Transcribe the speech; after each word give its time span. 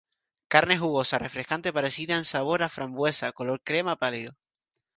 Carne 0.47 0.77
jugosa 0.79 1.19
refrescante 1.19 1.71
parecida 1.71 2.15
en 2.15 2.23
sabor 2.25 2.63
a 2.63 2.69
frambuesa, 2.69 3.31
color 3.33 3.61
crema 3.63 3.95
pálido. 3.97 4.35